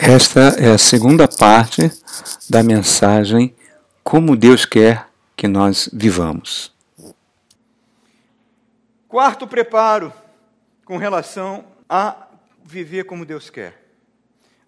[0.00, 1.90] Esta é a segunda parte
[2.48, 3.52] da mensagem
[4.04, 6.72] Como Deus quer que nós vivamos.
[9.08, 10.12] Quarto preparo
[10.84, 12.28] com relação a
[12.64, 13.90] viver como Deus quer.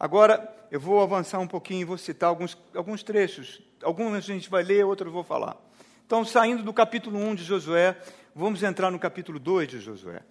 [0.01, 3.63] Agora eu vou avançar um pouquinho e vou citar alguns, alguns trechos.
[3.85, 5.57] Alguns a gente vai ler, outros eu vou falar.
[6.05, 7.97] Então, saindo do capítulo 1 de Josué,
[8.35, 10.23] vamos entrar no capítulo 2 de Josué.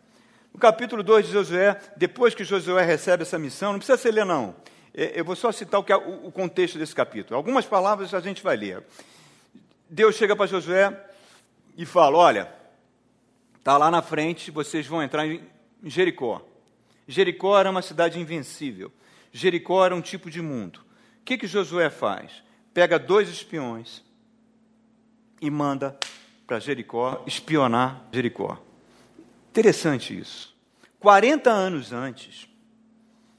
[0.54, 4.26] No capítulo 2 de Josué, depois que Josué recebe essa missão, não precisa ser ler,
[4.26, 4.56] não.
[5.00, 7.38] É, eu vou só citar o, que é o contexto desse capítulo.
[7.38, 8.84] Algumas palavras a gente vai ler.
[9.90, 10.94] Deus chega para Josué
[11.78, 12.54] e fala: Olha,
[13.58, 15.42] está lá na frente, vocês vão entrar em
[15.86, 16.46] Jericó.
[17.08, 18.92] Jericó era uma cidade invencível.
[19.32, 20.82] Jericó era um tipo de mundo.
[21.22, 22.44] O que, que Josué faz?
[22.74, 24.04] Pega dois espiões
[25.42, 25.98] e manda
[26.46, 28.62] para Jericó espionar Jericó.
[29.52, 30.54] Interessante isso.
[31.00, 32.49] 40 anos antes,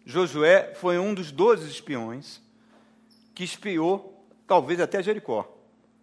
[0.05, 2.41] Josué foi um dos doze espiões
[3.35, 5.57] que espiou, talvez até Jericó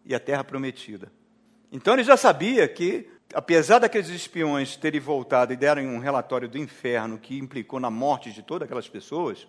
[0.06, 1.12] e a terra prometida.
[1.72, 6.58] Então ele já sabia que, apesar daqueles espiões terem voltado e deram um relatório do
[6.58, 9.48] inferno que implicou na morte de todas aquelas pessoas,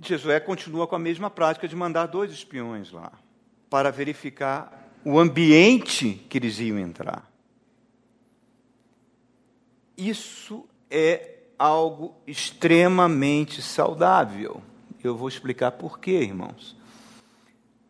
[0.00, 3.12] Josué continua com a mesma prática de mandar dois espiões lá
[3.70, 7.30] para verificar o ambiente que eles iam entrar.
[9.96, 14.62] Isso é algo extremamente saudável.
[15.02, 16.76] Eu vou explicar por quê, irmãos.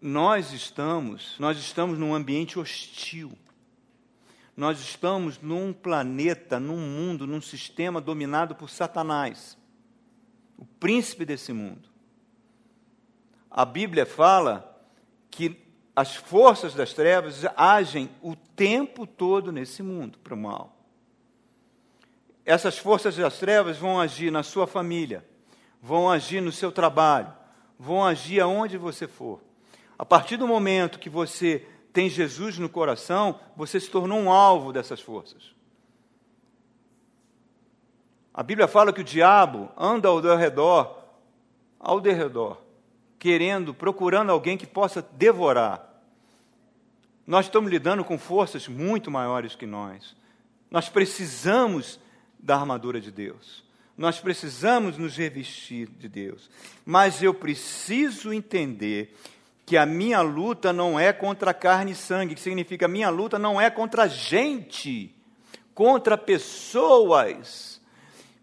[0.01, 3.33] Nós estamos, nós estamos num ambiente hostil.
[4.57, 9.59] Nós estamos num planeta, num mundo, num sistema dominado por Satanás,
[10.57, 11.89] o príncipe desse mundo.
[13.51, 14.79] A Bíblia fala
[15.31, 15.65] que
[15.97, 20.74] as forças das trevas agem o tempo todo nesse mundo para o mal.
[22.45, 25.25] Essas forças das trevas vão agir na sua família,
[25.81, 27.33] vão agir no seu trabalho,
[27.79, 29.41] vão agir aonde você for.
[29.99, 34.73] A partir do momento que você tem Jesus no coração, você se tornou um alvo
[34.73, 35.55] dessas forças.
[38.33, 40.99] A Bíblia fala que o diabo anda ao redor,
[41.79, 42.59] ao derredor,
[43.17, 45.89] querendo, procurando alguém que possa devorar.
[47.27, 50.17] Nós estamos lidando com forças muito maiores que nós.
[50.71, 52.01] Nós precisamos
[52.45, 53.65] da armadura de Deus.
[53.97, 56.51] Nós precisamos nos revestir de Deus.
[56.85, 59.17] Mas eu preciso entender
[59.65, 63.39] que a minha luta não é contra carne e sangue, que significa a minha luta
[63.39, 65.15] não é contra gente,
[65.75, 67.81] contra pessoas.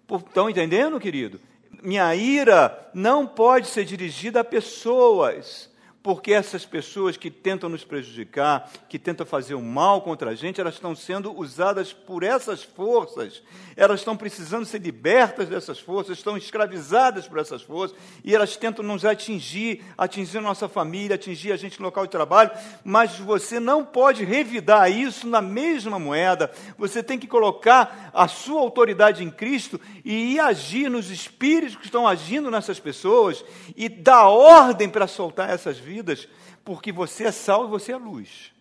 [0.10, 1.40] Estão entendendo, querido?
[1.84, 5.71] Minha ira não pode ser dirigida a pessoas
[6.04, 10.60] porque essas pessoas que tentam nos prejudicar, que tentam fazer o mal contra a gente,
[10.60, 13.44] elas estão sendo usadas por essas forças,
[13.76, 18.84] elas estão precisando ser libertas dessas forças, estão escravizadas por essas forças, e elas tentam
[18.84, 22.52] nos atingir, atingir nossa família, atingir a gente no local de trabalho,
[22.84, 28.62] mas você não pode revidar isso na mesma moeda, você tem que colocar a sua
[28.62, 33.46] autoridade em Cristo e ir agir nos espíritos que estão agindo nessas pessoas,
[33.76, 36.28] e dar ordem para soltar essas vidas vidas,
[36.64, 38.54] porque você é sal e você é luz.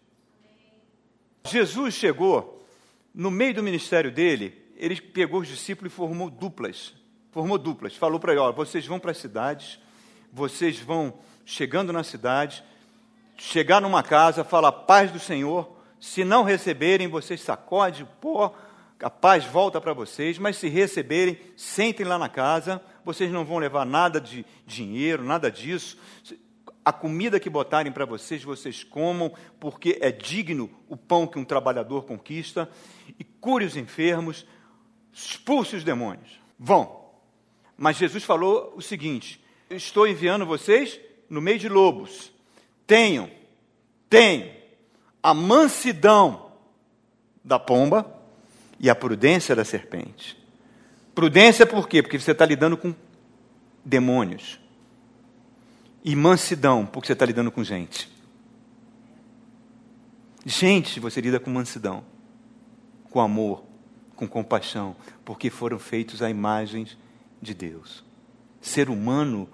[1.47, 2.67] Jesus chegou,
[3.15, 6.93] no meio do ministério dele, ele pegou os discípulos e formou duplas.
[7.31, 7.95] Formou duplas.
[7.95, 9.79] Falou para eles: vocês vão para as cidades,
[10.33, 11.15] vocês vão
[11.45, 12.65] chegando na cidade,
[13.37, 15.77] chegar numa casa, fala paz do Senhor.
[16.01, 18.51] Se não receberem, vocês sacode o
[19.03, 23.57] a paz volta para vocês, mas se receberem, sentem lá na casa, vocês não vão
[23.57, 25.97] levar nada de dinheiro, nada disso
[26.85, 31.45] a comida que botarem para vocês, vocês comam, porque é digno o pão que um
[31.45, 32.71] trabalhador conquista,
[33.19, 34.47] e cure os enfermos,
[35.13, 36.41] expulse os demônios.
[36.59, 37.01] Vão.
[37.77, 40.99] Mas Jesus falou o seguinte: estou enviando vocês
[41.29, 42.33] no meio de lobos.
[42.87, 43.31] Tenham,
[44.09, 44.51] tenham
[45.23, 46.51] a mansidão
[47.45, 48.21] da pomba
[48.79, 50.37] e a prudência da serpente.
[51.15, 52.03] Prudência por quê?
[52.03, 52.95] Porque você está lidando com
[53.85, 54.60] demônios
[56.05, 58.11] e mansidão, porque você está lidando com gente.
[60.45, 62.03] Gente, você lida com mansidão,
[63.11, 63.63] com amor,
[64.17, 66.87] com compaixão, porque foram feitos à imagem
[67.41, 68.05] de Deus.
[68.61, 69.49] Ser humano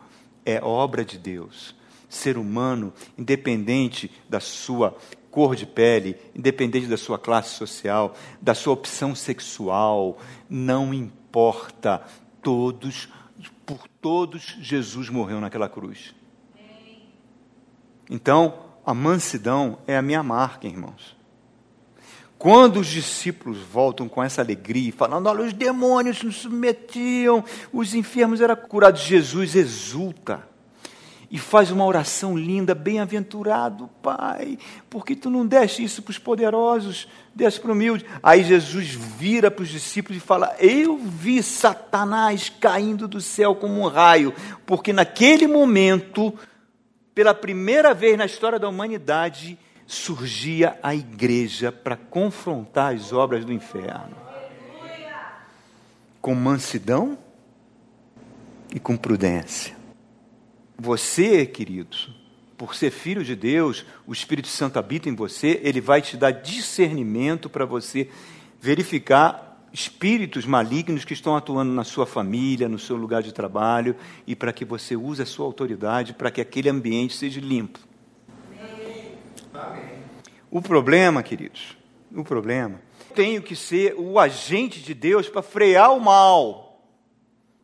[0.45, 1.75] é obra de Deus.
[2.09, 4.97] Ser humano, independente da sua
[5.31, 10.19] cor de pele, independente da sua classe social, da sua opção sexual,
[10.49, 12.03] não importa.
[12.41, 13.09] Todos,
[13.67, 16.15] por todos, Jesus morreu naquela cruz.
[18.11, 18.55] Então,
[18.85, 21.17] a mansidão é a minha marca, irmãos.
[22.39, 27.43] Quando os discípulos voltam com essa alegria, falando: olha, os demônios nos submetiam,
[27.73, 30.47] os enfermos eram curados, Jesus exulta
[31.31, 34.59] e faz uma oração linda: Bem-aventurado, Pai,
[34.89, 38.05] porque tu não deste isso para os poderosos, deste para o humilde.
[38.23, 43.81] Aí Jesus vira para os discípulos e fala: Eu vi Satanás caindo do céu como
[43.81, 44.33] um raio,
[44.65, 46.35] porque naquele momento,
[47.17, 53.55] pela primeira vez na história da humanidade, surgia a igreja para confrontar as obras do
[53.55, 54.15] inferno.
[56.21, 57.17] Com mansidão
[58.71, 59.75] e com prudência.
[60.77, 62.15] Você, queridos,
[62.55, 66.33] por ser filho de Deus, o Espírito Santo habita em você, ele vai te dar
[66.33, 68.11] discernimento para você
[68.61, 69.46] verificar
[69.77, 73.95] espíritos malignos que estão atuando na sua família, no seu lugar de trabalho,
[74.27, 77.79] e para que você use a sua autoridade para que aquele ambiente seja limpo.
[80.51, 81.77] O problema, queridos,
[82.11, 82.81] o problema,
[83.15, 86.83] tenho que ser o agente de Deus para frear o mal.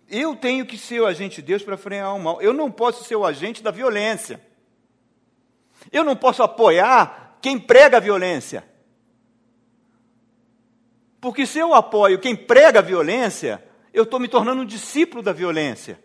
[0.06, 2.42] Eu tenho que ser o agente de Deus para frear o mal.
[2.42, 4.38] Eu não posso ser o agente da violência.
[5.90, 8.70] Eu não posso apoiar quem prega a violência.
[11.22, 13.62] Porque se eu apoio quem prega a violência,
[13.94, 16.02] eu estou me tornando um discípulo da violência.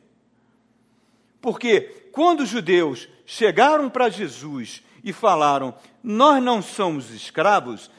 [1.41, 1.81] Porque
[2.11, 5.73] quando os judeus chegaram para Jesus e falaram:
[6.03, 7.89] Nós não somos escravos,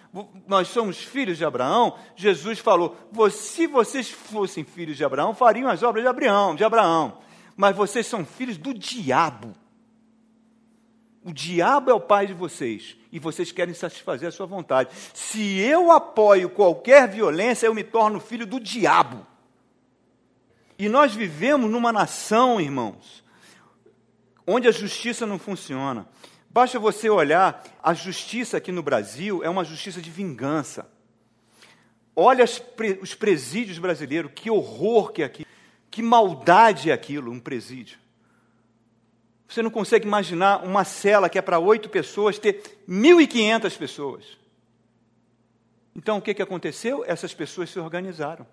[0.46, 1.98] nós somos filhos de Abraão.
[2.14, 2.96] Jesus falou:
[3.32, 7.18] Se vocês fossem filhos de Abraão, fariam as obras de Abraão, de Abraão.
[7.56, 9.56] Mas vocês são filhos do diabo.
[11.28, 14.88] O diabo é o pai de vocês e vocês querem satisfazer a sua vontade.
[15.12, 19.26] Se eu apoio qualquer violência, eu me torno filho do diabo.
[20.78, 23.22] E nós vivemos numa nação, irmãos,
[24.46, 26.08] onde a justiça não funciona.
[26.48, 30.90] Basta você olhar, a justiça aqui no Brasil é uma justiça de vingança.
[32.16, 32.46] Olha
[33.02, 35.46] os presídios brasileiros, que horror que é aqui,
[35.90, 37.98] que maldade é aquilo, um presídio.
[39.58, 44.38] Você não consegue imaginar uma cela que é para oito pessoas ter 1.500 pessoas.
[45.96, 47.04] Então o que, que aconteceu?
[47.04, 48.46] Essas pessoas se organizaram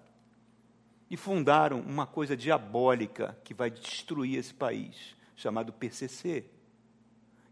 [1.07, 6.43] e fundaram uma coisa diabólica que vai destruir esse país, chamado PCC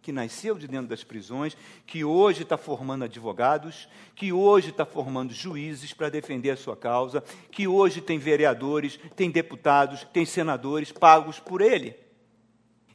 [0.01, 1.55] que nasceu de dentro das prisões,
[1.85, 7.23] que hoje está formando advogados, que hoje está formando juízes para defender a sua causa,
[7.49, 12.02] que hoje tem vereadores, tem deputados, tem senadores pagos por ele.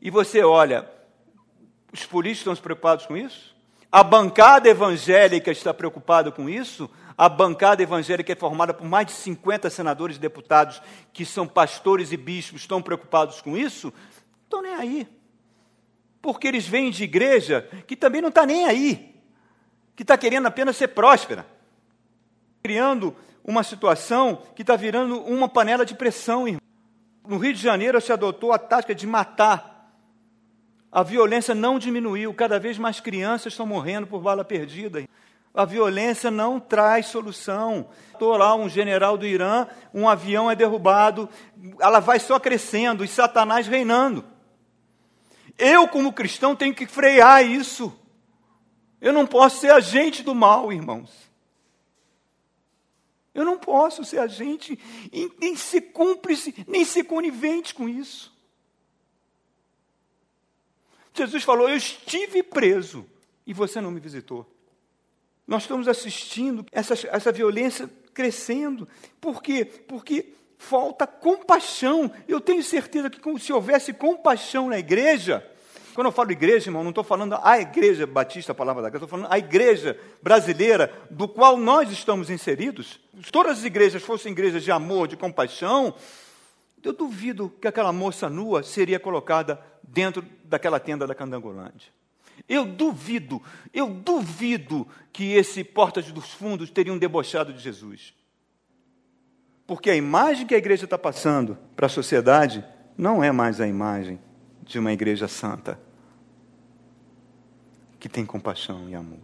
[0.01, 0.89] E você olha,
[1.93, 3.55] os políticos estão preocupados com isso?
[3.91, 6.91] A bancada evangélica está preocupada com isso?
[7.17, 10.81] A bancada evangélica é formada por mais de 50 senadores e deputados
[11.13, 13.93] que são pastores e bispos, estão preocupados com isso?
[14.45, 15.19] Estão nem aí
[16.21, 19.15] porque eles vêm de igreja que também não está nem aí,
[19.95, 21.47] que está querendo apenas ser próspera,
[22.63, 23.15] criando
[23.45, 26.47] uma situação que está virando uma panela de pressão.
[26.47, 26.61] Irmão.
[27.27, 29.78] No Rio de Janeiro se adotou a tática de matar.
[30.91, 35.07] A violência não diminuiu, cada vez mais crianças estão morrendo por bala perdida.
[35.53, 37.89] A violência não traz solução.
[38.13, 41.29] Estou lá, um general do Irã, um avião é derrubado,
[41.81, 44.25] ela vai só crescendo e Satanás reinando.
[45.59, 47.93] Eu, como cristão, tenho que frear isso.
[49.01, 51.29] Eu não posso ser agente do mal, irmãos.
[53.35, 54.79] Eu não posso ser agente,
[55.41, 58.37] nem ser cúmplice, nem ser conivente com isso.
[61.27, 63.07] Jesus falou: Eu estive preso
[63.47, 64.47] e você não me visitou.
[65.47, 68.87] Nós estamos assistindo essa, essa violência crescendo.
[69.21, 69.65] Por quê?
[69.65, 72.13] Porque falta compaixão.
[72.27, 75.45] Eu tenho certeza que se houvesse compaixão na igreja,
[75.95, 79.05] quando eu falo igreja, irmão, não estou falando a igreja batista, a palavra da graça,
[79.05, 83.01] estou falando a igreja brasileira, do qual nós estamos inseridos.
[83.25, 85.95] Se todas as igrejas fossem igrejas de amor, de compaixão,
[86.83, 91.93] eu duvido que aquela moça nua seria colocada dentro daquela tenda da Candangolândia.
[92.49, 93.43] Eu duvido,
[93.75, 98.15] eu duvido que esse Portas dos Fundos teriam debochado de Jesus.
[99.67, 102.65] Porque a imagem que a igreja está passando para a sociedade
[102.97, 104.19] não é mais a imagem
[104.63, 105.81] de uma igreja santa,
[107.99, 109.19] que tem compaixão e amor.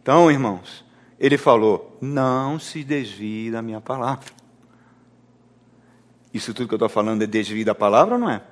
[0.00, 0.84] Então, irmãos,
[1.18, 4.41] ele falou: não se desvie da minha palavra.
[6.32, 8.42] Isso tudo que eu estou falando é desvio da palavra ou não é?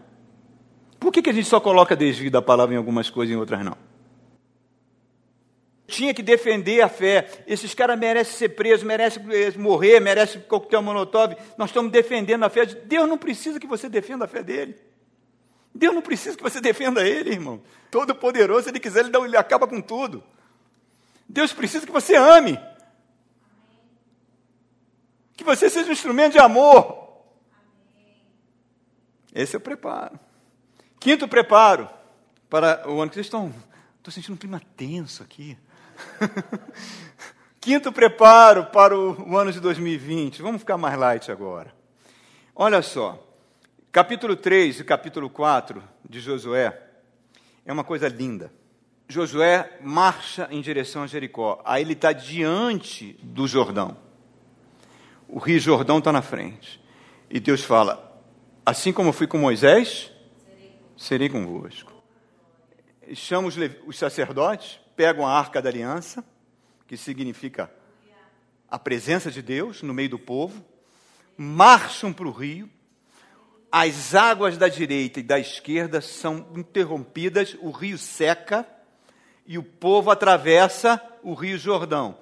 [0.98, 3.38] Por que, que a gente só coloca desvio da palavra em algumas coisas e em
[3.38, 3.76] outras não?
[5.90, 7.28] tinha que defender a fé.
[7.46, 9.22] Esses caras merecem ser presos, merecem
[9.58, 11.36] morrer, merecem coquetel molotov.
[11.58, 12.64] Nós estamos defendendo a fé.
[12.64, 14.76] Deus não precisa que você defenda a fé dele.
[15.74, 17.60] Deus não precisa que você defenda ele, irmão.
[17.90, 20.22] Todo poderoso, se ele quiser, ele, dá, ele acaba com tudo.
[21.28, 22.58] Deus precisa que você ame.
[25.36, 26.99] Que você seja um instrumento de amor.
[29.34, 30.18] Esse é o preparo.
[30.98, 31.88] Quinto preparo
[32.48, 33.54] para o ano estão.
[33.98, 35.56] Estou sentindo um clima tenso aqui.
[37.60, 40.42] Quinto preparo para o ano de 2020.
[40.42, 41.72] Vamos ficar mais light agora.
[42.54, 43.26] Olha só.
[43.92, 46.80] Capítulo 3 e capítulo 4 de Josué
[47.64, 48.52] é uma coisa linda.
[49.08, 51.60] Josué marcha em direção a Jericó.
[51.64, 53.96] Aí ele está diante do Jordão.
[55.28, 56.80] O rio Jordão está na frente.
[57.28, 58.09] E Deus fala:
[58.70, 60.12] Assim como fui com Moisés,
[60.96, 61.92] serei convosco.
[63.14, 66.24] Chama os, os sacerdotes, pegam a arca da aliança,
[66.86, 67.68] que significa
[68.70, 70.64] a presença de Deus no meio do povo,
[71.36, 72.70] marcham para o rio,
[73.72, 78.64] as águas da direita e da esquerda são interrompidas, o rio seca
[79.44, 82.18] e o povo atravessa o rio Jordão.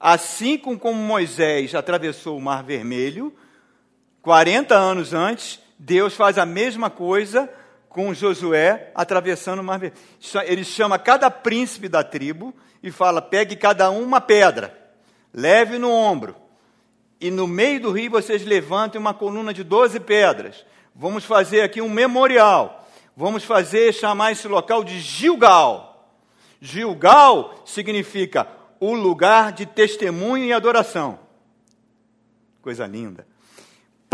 [0.00, 3.36] Assim como Moisés atravessou o Mar Vermelho,
[4.22, 7.48] 40 anos antes, Deus faz a mesma coisa
[7.88, 10.02] com Josué atravessando o Mar Vermelho.
[10.46, 14.74] Ele chama cada príncipe da tribo e fala: pegue cada um uma pedra,
[15.32, 16.34] leve no ombro,
[17.20, 20.64] e no meio do rio vocês levantem uma coluna de 12 pedras
[20.94, 22.86] Vamos fazer aqui um memorial.
[23.16, 26.08] Vamos fazer, chamar esse local de Gilgal.
[26.60, 28.46] Gilgal significa
[28.78, 31.18] o lugar de testemunho e adoração.
[32.62, 33.26] Coisa linda.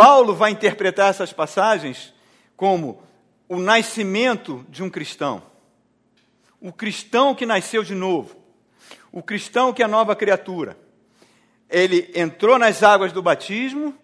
[0.02, 2.12] Paulo vai interpretar essas passagens
[2.57, 3.02] como
[3.49, 5.42] o nascimento de um cristão.
[6.61, 8.37] O cristão que nasceu de novo.
[9.11, 10.76] O cristão que é nova criatura.
[11.69, 13.95] Ele entrou nas águas do batismo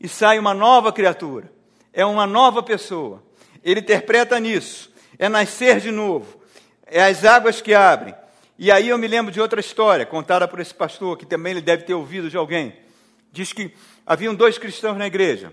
[0.00, 1.56] e sai uma nova criatura
[1.96, 3.22] é uma nova pessoa.
[3.64, 4.92] Ele interpreta nisso.
[5.18, 6.38] É nascer de novo.
[6.84, 8.14] É as águas que abrem.
[8.58, 11.62] E aí eu me lembro de outra história, contada por esse pastor, que também ele
[11.62, 12.76] deve ter ouvido de alguém.
[13.36, 13.70] Diz que
[14.06, 15.52] haviam dois cristãos na igreja,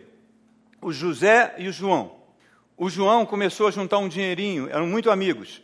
[0.82, 2.16] o José e o João.
[2.78, 5.62] O João começou a juntar um dinheirinho, eram muito amigos.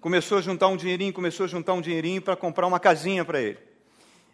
[0.00, 3.38] Começou a juntar um dinheirinho, começou a juntar um dinheirinho para comprar uma casinha para
[3.38, 3.58] ele.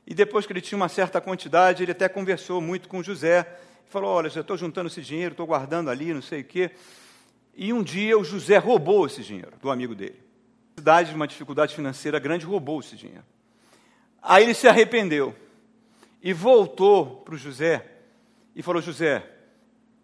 [0.06, 3.44] E depois que ele tinha uma certa quantidade, ele até conversou muito com o José
[3.88, 6.70] falou: Olha, já estou juntando esse dinheiro, estou guardando ali, não sei o quê.
[7.56, 10.22] E um dia o José roubou esse dinheiro do amigo dele.
[10.78, 13.24] Cidade de uma dificuldade financeira grande roubou esse dinheiro.
[14.22, 15.34] Aí ele se arrependeu
[16.24, 17.84] e voltou para o José
[18.56, 19.22] e falou: José,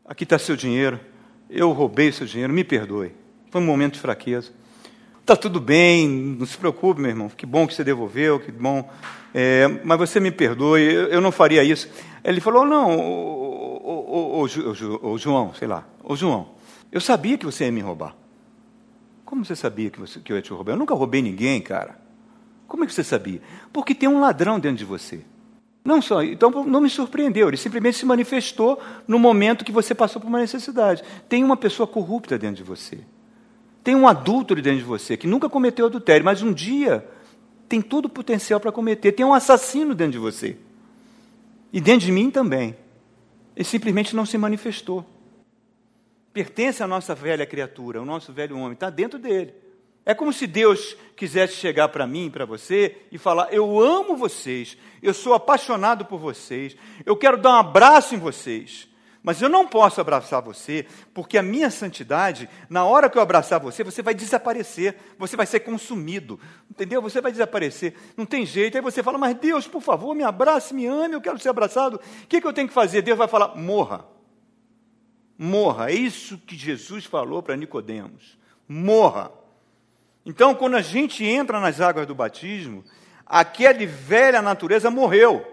[0.04, 1.00] aqui está seu dinheiro,
[1.48, 3.12] eu roubei seu dinheiro, me perdoe.
[3.50, 4.52] Foi um momento de fraqueza.
[5.22, 7.30] Está tudo bem, não se preocupe, meu irmão.
[7.30, 8.88] Que bom que você devolveu, que bom.
[9.32, 11.88] É, mas você me perdoe, eu, eu não faria isso.
[12.22, 14.46] Ele falou: Não, ô,
[15.16, 16.50] João, sei lá, ô João,
[16.92, 18.14] eu sabia que você ia me roubar.
[19.24, 20.72] Como você sabia que, você, que eu ia te roubar?
[20.72, 21.98] Eu nunca roubei ninguém, cara.
[22.66, 23.40] Como é que você sabia?
[23.72, 25.24] Porque tem um ladrão dentro de você.
[25.84, 30.20] Não só, então não me surpreendeu, ele simplesmente se manifestou no momento que você passou
[30.20, 31.02] por uma necessidade.
[31.28, 32.98] Tem uma pessoa corrupta dentro de você.
[33.82, 37.06] Tem um adulto dentro de você que nunca cometeu adultério, mas um dia
[37.66, 39.12] tem todo o potencial para cometer.
[39.12, 40.56] Tem um assassino dentro de você.
[41.72, 42.76] E dentro de mim também.
[43.56, 45.06] Ele simplesmente não se manifestou.
[46.32, 49.54] Pertence à nossa velha criatura, o nosso velho homem, está dentro dele.
[50.10, 54.76] É como se Deus quisesse chegar para mim para você e falar: Eu amo vocês,
[55.00, 56.76] eu sou apaixonado por vocês,
[57.06, 58.88] eu quero dar um abraço em vocês.
[59.22, 63.60] Mas eu não posso abraçar você, porque a minha santidade, na hora que eu abraçar
[63.60, 67.00] você, você vai desaparecer, você vai ser consumido, entendeu?
[67.00, 68.76] Você vai desaparecer, não tem jeito.
[68.76, 72.00] Aí você fala, mas Deus, por favor, me abrace, me ame, eu quero ser abraçado.
[72.24, 73.00] O que, que eu tenho que fazer?
[73.02, 74.04] Deus vai falar, morra.
[75.38, 75.88] Morra.
[75.88, 78.36] É isso que Jesus falou para Nicodemos.
[78.66, 79.38] Morra.
[80.24, 82.84] Então, quando a gente entra nas águas do batismo,
[83.24, 85.46] aquela velha natureza morreu.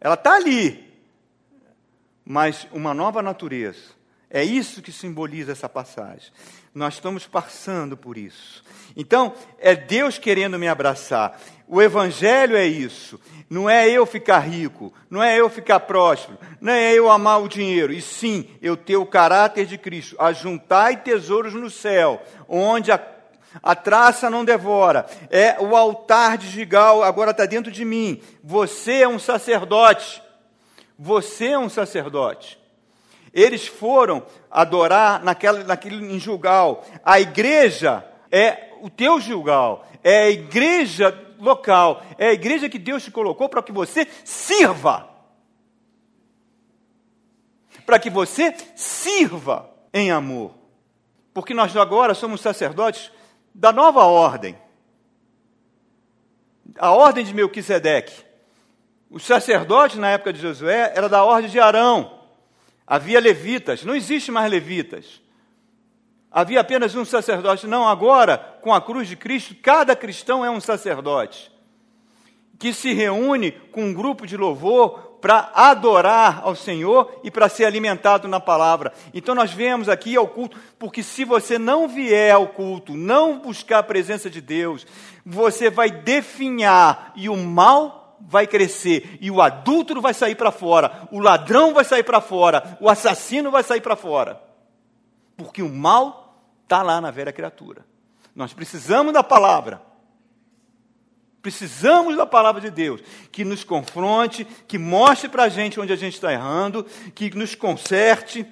[0.00, 0.84] Ela está ali,
[2.24, 3.96] mas uma nova natureza.
[4.28, 6.32] É isso que simboliza essa passagem.
[6.74, 8.62] Nós estamos passando por isso.
[8.96, 11.40] Então, é Deus querendo me abraçar.
[11.68, 13.20] O Evangelho é isso.
[13.48, 17.48] Não é eu ficar rico, não é eu ficar próspero, não é eu amar o
[17.48, 20.16] dinheiro, e sim eu ter o caráter de Cristo.
[20.18, 22.98] Ajuntai tesouros no céu, onde a,
[23.62, 25.06] a traça não devora.
[25.30, 28.20] É o altar de Gigal, agora está dentro de mim.
[28.42, 30.22] Você é um sacerdote.
[30.98, 32.58] Você é um sacerdote.
[33.32, 36.84] Eles foram adorar naquela, naquele em Gilgal.
[37.04, 43.04] A igreja é o teu Gilgal, é a igreja local, é a igreja que Deus
[43.04, 45.08] te colocou para que você sirva.
[47.84, 50.54] Para que você sirva em amor.
[51.34, 53.12] Porque nós agora somos sacerdotes
[53.56, 54.54] da nova ordem.
[56.78, 58.22] A ordem de Melquisedeque
[59.10, 62.20] Os sacerdotes na época de Josué era da ordem de Arão.
[62.86, 65.22] Havia levitas, não existe mais levitas.
[66.30, 67.66] Havia apenas um sacerdote.
[67.66, 71.50] Não, agora, com a cruz de Cristo, cada cristão é um sacerdote
[72.58, 77.64] que se reúne com um grupo de louvor para adorar ao Senhor e para ser
[77.64, 78.92] alimentado na palavra.
[79.12, 83.80] Então nós viemos aqui ao culto, porque se você não vier ao culto, não buscar
[83.80, 84.86] a presença de Deus,
[85.24, 91.08] você vai definhar e o mal vai crescer e o adúltero vai sair para fora,
[91.10, 94.40] o ladrão vai sair para fora, o assassino vai sair para fora.
[95.36, 96.22] Porque o mal
[96.66, 97.86] Está lá na velha criatura.
[98.34, 99.80] Nós precisamos da palavra.
[101.46, 103.00] Precisamos da palavra de Deus,
[103.30, 106.84] que nos confronte, que mostre para a gente onde a gente está errando,
[107.14, 108.44] que nos conserte.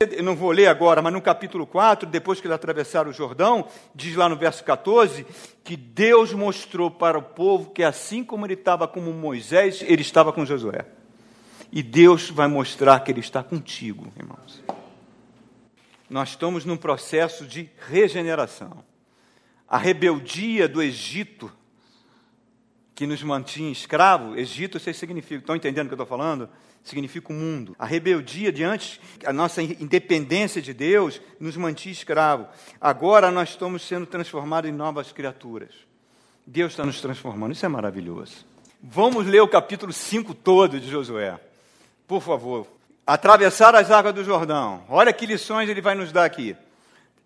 [0.00, 3.68] Eu não vou ler agora, mas no capítulo 4, depois que eles atravessaram o Jordão,
[3.94, 5.24] diz lá no verso 14,
[5.62, 10.32] que Deus mostrou para o povo que assim como ele estava com Moisés, ele estava
[10.32, 10.84] com Josué.
[11.70, 14.64] E Deus vai mostrar que ele está contigo, irmãos
[16.08, 18.84] nós estamos num processo de regeneração.
[19.68, 21.52] A rebeldia do Egito,
[22.96, 26.48] que nos mantinha escravo, Egito, vocês significa, estão entendendo o que eu estou falando?
[26.82, 27.76] Significa o mundo.
[27.78, 32.48] A rebeldia diante, a nossa independência de Deus, nos mantinha escravo.
[32.80, 35.74] Agora nós estamos sendo transformados em novas criaturas.
[36.46, 38.46] Deus está nos transformando, isso é maravilhoso.
[38.82, 41.38] Vamos ler o capítulo 5 todo de Josué.
[42.08, 42.66] Por favor,
[43.06, 44.84] atravessar as águas do Jordão.
[44.88, 46.56] Olha que lições ele vai nos dar aqui.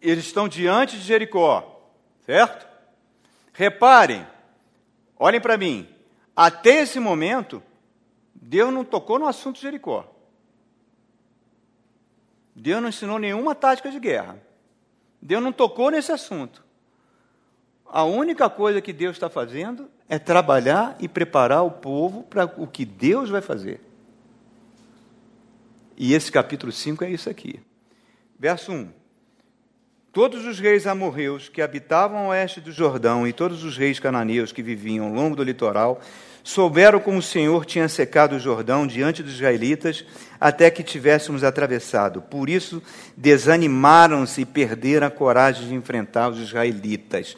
[0.03, 1.81] Eles estão diante de Jericó,
[2.27, 2.67] certo?
[3.53, 4.27] Reparem,
[5.21, 5.87] olhem para mim.
[6.35, 7.63] Até esse momento,
[8.35, 10.11] Deus não tocou no assunto de Jericó.
[12.57, 14.41] Deus não ensinou nenhuma tática de guerra.
[15.21, 16.65] Deus não tocou nesse assunto.
[17.85, 22.67] A única coisa que Deus está fazendo é trabalhar e preparar o povo para o
[22.67, 23.81] que Deus vai fazer.
[25.97, 27.61] E esse capítulo 5 é isso aqui.
[28.39, 29.00] Verso 1.
[30.13, 34.51] Todos os reis amorreus que habitavam ao oeste do Jordão e todos os reis cananeus
[34.51, 36.01] que viviam ao longo do litoral
[36.43, 40.05] souberam como o Senhor tinha secado o Jordão diante dos israelitas
[40.41, 42.21] até que tivéssemos atravessado.
[42.23, 42.83] Por isso
[43.17, 47.37] desanimaram-se e perderam a coragem de enfrentar os israelitas.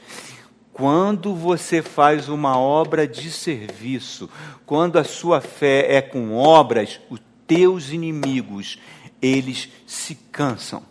[0.73, 4.31] Quando você faz uma obra de serviço,
[4.65, 8.79] quando a sua fé é com obras, o teus inimigos,
[9.21, 10.91] eles se cansam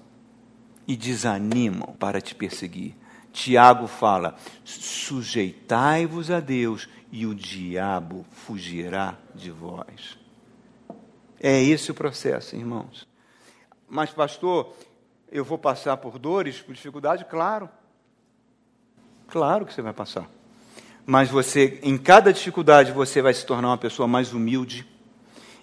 [0.87, 2.95] e desanimam para te perseguir.
[3.31, 10.17] Tiago fala: sujeitai-vos a Deus e o diabo fugirá de vós.
[11.39, 13.07] É esse o processo, irmãos.
[13.89, 14.73] Mas, pastor,
[15.31, 17.25] eu vou passar por dores, por dificuldade?
[17.25, 17.69] Claro.
[19.27, 20.29] Claro que você vai passar.
[21.05, 24.85] Mas você, em cada dificuldade, você vai se tornar uma pessoa mais humilde,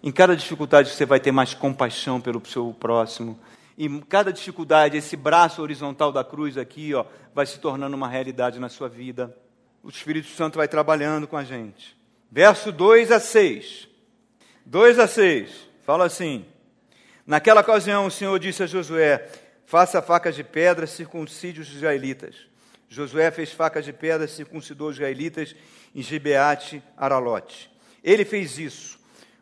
[0.02, 3.38] em cada dificuldade você vai ter mais compaixão pelo seu próximo.
[3.80, 8.58] Em cada dificuldade, esse braço horizontal da cruz aqui, ó, vai se tornando uma realidade
[8.58, 9.32] na sua vida.
[9.84, 11.96] O Espírito Santo vai trabalhando com a gente.
[12.28, 13.86] Verso 2 a 6.
[14.66, 15.68] 2 a 6.
[15.84, 16.44] Fala assim:
[17.24, 19.28] Naquela ocasião o Senhor disse a Josué:
[19.64, 22.34] Faça facas de pedra, circuncide os israelitas.
[22.88, 25.54] Josué fez facas de pedra, circuncidou os israelitas
[25.94, 27.70] em Gibeate, Aralote.
[28.02, 28.97] Ele fez isso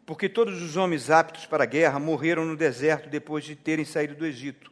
[0.07, 4.15] porque todos os homens aptos para a guerra morreram no deserto depois de terem saído
[4.15, 4.71] do Egito.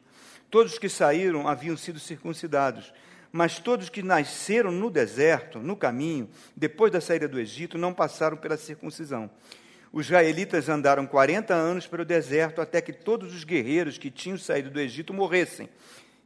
[0.49, 2.95] Todos que saíram haviam sido circuncidados,
[3.33, 8.37] mas todos que nasceram no deserto, no caminho, depois da saída do Egito, não passaram
[8.37, 9.29] pela circuncisão.
[9.93, 14.71] Os israelitas andaram 40 anos pelo deserto até que todos os guerreiros que tinham saído
[14.71, 15.69] do Egito morressem,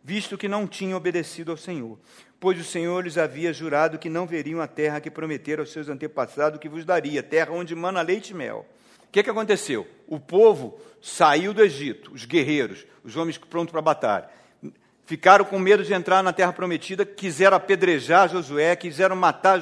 [0.05, 1.99] visto que não tinham obedecido ao Senhor.
[2.39, 5.89] Pois o Senhor lhes havia jurado que não veriam a terra que prometera aos seus
[5.89, 8.67] antepassados que vos daria, terra onde mana leite e mel.
[9.09, 9.87] O que, que aconteceu?
[10.07, 14.29] O povo saiu do Egito, os guerreiros, os homens prontos para a batalha.
[15.07, 19.59] Ficaram com medo de entrar na terra prometida, quiseram apedrejar Josué, quiseram matar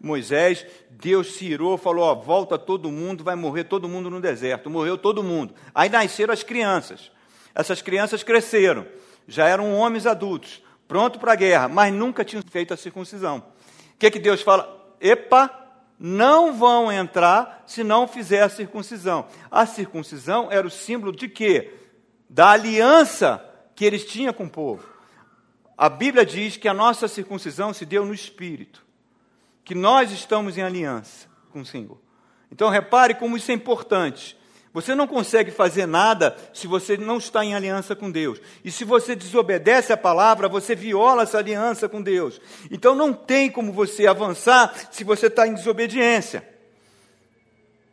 [0.00, 0.66] Moisés.
[0.90, 4.68] Deus se irou, falou: ó, volta todo mundo, vai morrer todo mundo no deserto.
[4.68, 5.54] Morreu todo mundo.
[5.72, 7.12] Aí nasceram as crianças.
[7.54, 8.86] Essas crianças cresceram,
[9.28, 13.38] já eram homens adultos, prontos para a guerra, mas nunca tinham feito a circuncisão.
[13.38, 14.96] O que, que Deus fala?
[15.00, 15.67] Epa,
[15.98, 19.26] não vão entrar se não fizer a circuncisão.
[19.50, 21.74] A circuncisão era o símbolo de quê?
[22.30, 24.86] Da aliança que eles tinham com o povo.
[25.76, 28.84] A Bíblia diz que a nossa circuncisão se deu no espírito,
[29.64, 31.98] que nós estamos em aliança com o Senhor.
[32.50, 34.37] Então repare como isso é importante.
[34.80, 38.40] Você não consegue fazer nada se você não está em aliança com Deus.
[38.64, 42.40] E se você desobedece a palavra, você viola essa aliança com Deus.
[42.70, 46.48] Então não tem como você avançar se você está em desobediência.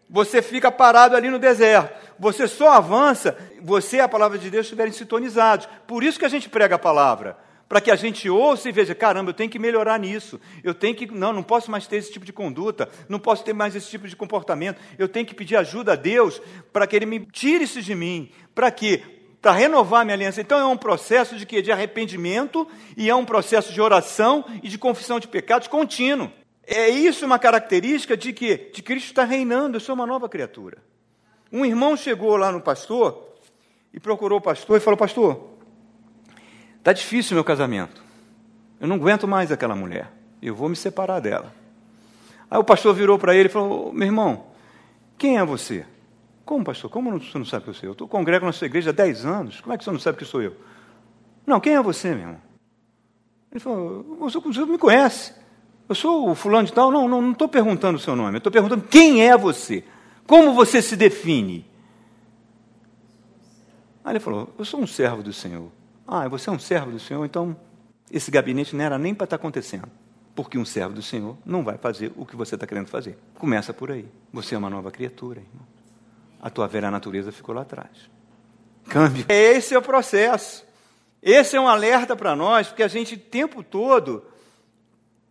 [0.08, 1.92] Você fica parado ali no deserto.
[2.20, 5.68] Você só avança, você e a palavra de Deus estiverem sintonizados.
[5.88, 7.36] Por isso que a gente prega a palavra.
[7.68, 10.40] Para que a gente ouça e veja, caramba, eu tenho que melhorar nisso.
[10.64, 11.12] Eu tenho que.
[11.12, 12.88] Não, não posso mais ter esse tipo de conduta.
[13.10, 14.80] Não posso ter mais esse tipo de comportamento.
[15.00, 18.30] Eu tenho que pedir ajuda a Deus para que Ele me tire isso de mim.
[18.54, 19.02] Para quê?
[19.42, 20.42] Para renovar a minha aliança.
[20.42, 21.62] Então é um processo de quê?
[21.62, 26.32] De arrependimento e é um processo de oração e de confissão de pecados contínuo.
[26.68, 30.78] É isso uma característica de que de Cristo está reinando, eu sou uma nova criatura.
[31.52, 33.36] Um irmão chegou lá no pastor
[33.94, 35.55] e procurou o pastor e falou: Pastor,
[36.86, 38.00] está difícil meu casamento.
[38.80, 40.12] Eu não aguento mais aquela mulher.
[40.40, 41.52] Eu vou me separar dela.
[42.50, 44.46] Aí o pastor virou para ele e falou: Meu irmão,
[45.18, 45.84] quem é você?
[46.46, 46.92] Como, pastor?
[46.92, 47.96] Como você não sabe que eu sou eu?
[48.00, 49.62] Eu congrego na sua igreja há 10 anos.
[49.62, 50.56] Como é que você não sabe que sou eu?
[51.44, 52.42] Não, quem é você, meu irmão?
[53.52, 55.34] Ele falou: Você me conhece.
[55.90, 56.92] Eu sou o fulano de tal?
[56.92, 58.36] Não, não estou perguntando o seu nome.
[58.36, 59.84] Eu estou perguntando quem é você.
[60.28, 61.66] Como você se define?
[64.04, 65.72] Aí ele falou: Eu sou um servo do Senhor.
[66.08, 67.26] Ah, você é um servo do Senhor?
[67.26, 67.56] Então
[68.12, 69.90] esse gabinete não era nem para estar tá acontecendo.
[70.36, 73.18] Porque um servo do Senhor não vai fazer o que você está querendo fazer.
[73.36, 74.06] Começa por aí.
[74.34, 75.66] Você é uma nova criatura, irmão.
[76.42, 78.10] A tua velha natureza ficou lá atrás.
[78.90, 79.26] Câmbio.
[79.30, 80.66] Esse é o processo.
[81.22, 84.24] Esse é um alerta para nós, porque a gente o tempo todo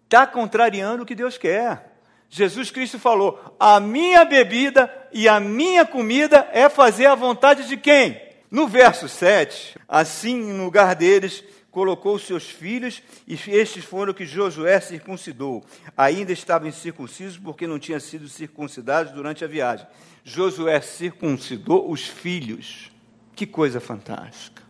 [0.04, 1.98] está contrariando o que Deus quer.
[2.28, 7.76] Jesus Cristo falou: a minha bebida e a minha comida é fazer a vontade de
[7.76, 8.20] quem?
[8.54, 14.78] No verso 7, assim em lugar deles colocou seus filhos, e estes foram que Josué
[14.78, 15.64] circuncidou.
[15.96, 19.84] Ainda estavam incircuncisos porque não tinham sido circuncidados durante a viagem.
[20.22, 22.92] Josué circuncidou os filhos.
[23.34, 24.62] Que coisa fantástica.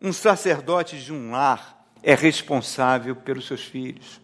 [0.00, 4.22] Um sacerdote de um lar é responsável pelos seus filhos.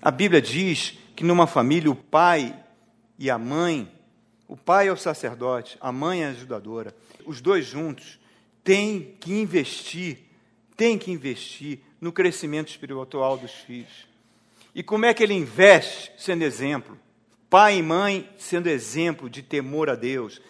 [0.00, 2.54] A Bíblia diz que numa família o pai
[3.18, 3.90] e a mãe,
[4.48, 8.18] o pai é o sacerdote, a mãe é a ajudadora, os dois juntos
[8.62, 10.18] têm que investir,
[10.76, 14.06] têm que investir no crescimento espiritual dos filhos.
[14.74, 16.98] E como é que ele investe sendo exemplo?
[17.48, 20.40] Pai e mãe sendo exemplo de temor a Deus,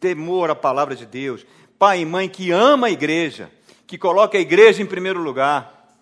[0.00, 1.44] temor à palavra de Deus.
[1.78, 3.50] Pai e mãe que ama a igreja,
[3.86, 5.94] que coloca a igreja em primeiro lugar,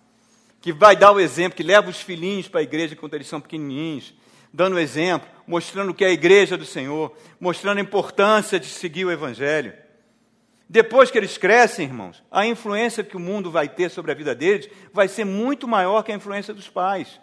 [0.61, 3.41] que vai dar o exemplo, que leva os filhinhos para a igreja quando eles são
[3.41, 4.13] pequenininhos,
[4.53, 9.11] dando exemplo, mostrando que é a igreja do Senhor, mostrando a importância de seguir o
[9.11, 9.73] Evangelho.
[10.69, 14.33] Depois que eles crescem, irmãos, a influência que o mundo vai ter sobre a vida
[14.33, 17.19] deles vai ser muito maior que a influência dos pais.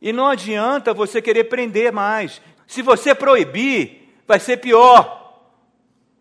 [0.00, 2.40] E não adianta você querer prender mais.
[2.66, 5.50] Se você proibir, vai ser pior,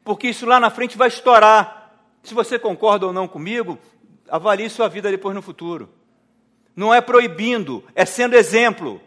[0.04, 1.94] porque isso lá na frente vai estourar.
[2.24, 3.78] Se você concorda ou não comigo,
[4.30, 5.90] avalie sua vida depois no futuro.
[6.76, 9.02] Não é proibindo, é sendo exemplo.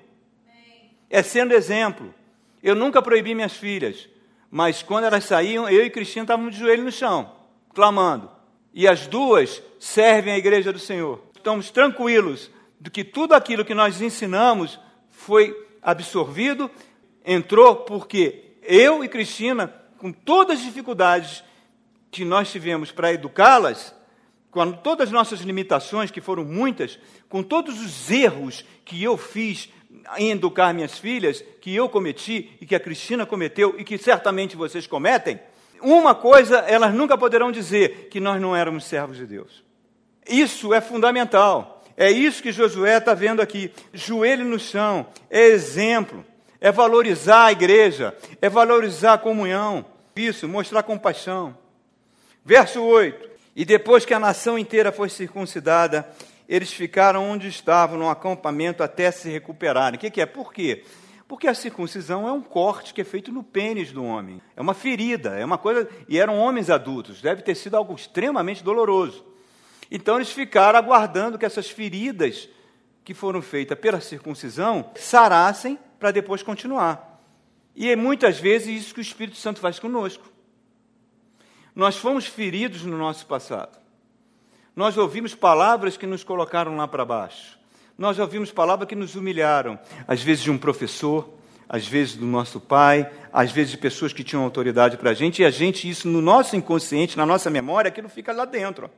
[1.10, 2.14] É sendo exemplo.
[2.62, 4.08] Eu nunca proibi minhas filhas,
[4.50, 7.32] mas quando elas saíam, eu e Cristina estávamos de joelho no chão,
[7.74, 8.30] clamando.
[8.74, 11.22] E as duas servem a igreja do Senhor.
[11.36, 16.70] Estamos tranquilos de que tudo aquilo que nós ensinamos foi absorvido,
[17.24, 21.42] entrou porque eu e Cristina, com todas as dificuldades,
[22.10, 23.94] que nós tivemos para educá-las,
[24.50, 29.68] com todas as nossas limitações, que foram muitas, com todos os erros que eu fiz
[30.16, 34.56] em educar minhas filhas, que eu cometi e que a Cristina cometeu e que certamente
[34.56, 35.38] vocês cometem,
[35.80, 39.64] uma coisa elas nunca poderão dizer: que nós não éramos servos de Deus.
[40.28, 41.82] Isso é fundamental.
[41.96, 43.72] É isso que Josué está vendo aqui.
[43.92, 46.24] Joelho no chão, é exemplo,
[46.60, 49.84] é valorizar a igreja, é valorizar a comunhão.
[50.14, 51.56] Isso, mostrar compaixão.
[52.44, 56.08] Verso 8: E depois que a nação inteira foi circuncidada,
[56.48, 59.98] eles ficaram onde estavam, no acampamento, até se recuperarem.
[59.98, 60.26] O que, que é?
[60.26, 60.82] Por quê?
[61.28, 64.40] Porque a circuncisão é um corte que é feito no pênis do homem.
[64.56, 65.86] É uma ferida, é uma coisa.
[66.08, 69.26] E eram homens adultos, deve ter sido algo extremamente doloroso.
[69.90, 72.48] Então eles ficaram aguardando que essas feridas
[73.04, 77.22] que foram feitas pela circuncisão sarassem para depois continuar.
[77.76, 80.24] E é muitas vezes isso que o Espírito Santo faz conosco.
[81.74, 83.78] Nós fomos feridos no nosso passado.
[84.78, 87.58] Nós ouvimos palavras que nos colocaram lá para baixo.
[87.98, 91.28] Nós ouvimos palavras que nos humilharam, às vezes de um professor,
[91.68, 95.42] às vezes do nosso pai, às vezes de pessoas que tinham autoridade para a gente,
[95.42, 98.88] e a gente, isso no nosso inconsciente, na nossa memória, aquilo fica lá dentro.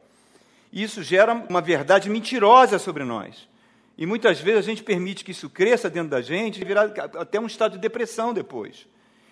[0.71, 3.49] E isso gera uma verdade mentirosa sobre nós.
[3.97, 7.40] E muitas vezes a gente permite que isso cresça dentro da gente e virar até
[7.40, 8.87] um estado de depressão depois.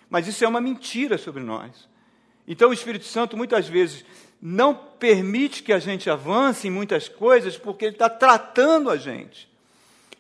[0.09, 1.87] Mas isso é uma mentira sobre nós.
[2.47, 4.03] Então o Espírito Santo muitas vezes
[4.41, 9.49] não permite que a gente avance em muitas coisas porque ele está tratando a gente,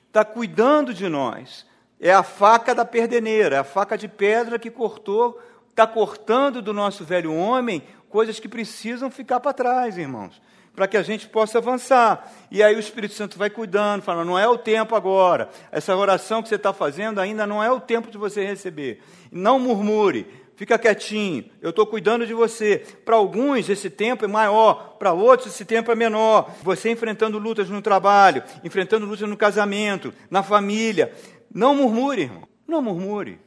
[0.06, 1.66] está cuidando de nós,
[2.00, 6.72] É a faca da perdeneira, é a faca de pedra que cortou, está cortando do
[6.72, 10.40] nosso velho homem coisas que precisam ficar para trás, irmãos,
[10.74, 12.32] para que a gente possa avançar.
[12.50, 15.48] E aí o Espírito Santo vai cuidando, falando: não é o tempo agora.
[15.72, 19.02] Essa oração que você está fazendo ainda não é o tempo de você receber.
[19.30, 20.26] Não murmure,
[20.58, 22.84] fica quietinho, eu estou cuidando de você.
[23.04, 26.50] Para alguns esse tempo é maior, para outros esse tempo é menor.
[26.64, 31.14] Você enfrentando lutas no trabalho, enfrentando lutas no casamento, na família.
[31.54, 32.42] Não murmure, irmão.
[32.66, 33.38] Não murmure.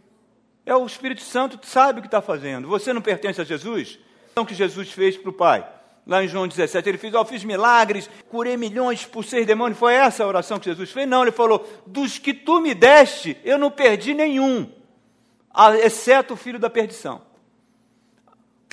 [0.65, 2.69] É o Espírito Santo que sabe o que está fazendo.
[2.69, 4.00] Você não pertence a Jesus?
[4.32, 5.67] Então, que Jesus fez para o Pai?
[6.08, 9.78] Lá em João 17, ele fez, ó, oh, fiz milagres, curei milhões por seis demônios.
[9.78, 11.08] Foi essa a oração que Jesus fez?
[11.08, 14.71] Não, ele falou, dos que tu me deste, eu não perdi nenhum,
[15.84, 17.22] exceto o filho da perdição.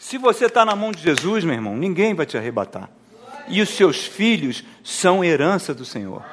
[0.00, 2.90] Se você está na mão de Jesus, meu irmão, ninguém vai te arrebatar.
[3.48, 6.24] E os seus filhos são herança do Senhor.